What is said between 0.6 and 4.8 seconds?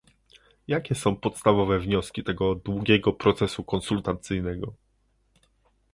Jakie są podstawowe wnioski tego długiego procesu konsultacyjnego?